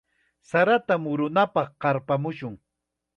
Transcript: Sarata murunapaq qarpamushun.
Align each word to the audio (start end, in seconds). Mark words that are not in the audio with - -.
Sarata 0.51 0.95
murunapaq 1.03 1.69
qarpamushun. 1.81 2.55